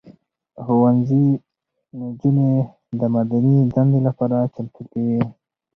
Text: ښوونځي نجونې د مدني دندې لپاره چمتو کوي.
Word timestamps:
ښوونځي 0.63 1.25
نجونې 1.99 2.51
د 2.99 3.01
مدني 3.15 3.57
دندې 3.75 3.99
لپاره 4.07 4.37
چمتو 4.53 4.81
کوي. 4.91 5.19